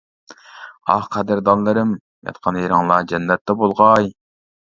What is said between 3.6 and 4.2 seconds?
بولغاي!